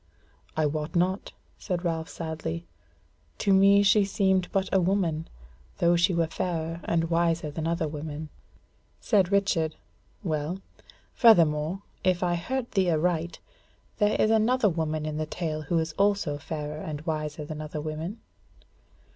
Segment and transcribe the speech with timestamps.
[0.57, 2.65] "I wot not," said Ralph sadly;
[3.37, 5.27] "to me she seemed but a woman,
[5.77, 8.29] though she were fairer and wiser than other women."
[8.99, 9.75] Said Richard:
[10.23, 10.59] "Well,
[11.13, 13.37] furthermore, if I heard thee aright,
[13.99, 17.79] there is another woman in the tale who is also fairer and wiser than other
[17.79, 18.21] women?"